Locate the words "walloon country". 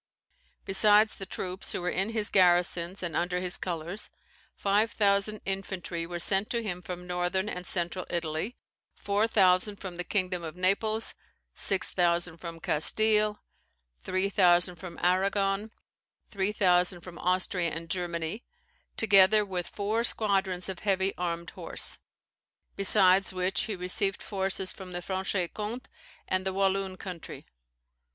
26.53-27.45